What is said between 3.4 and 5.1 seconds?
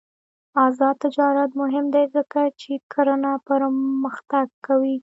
پرمختګ کوي.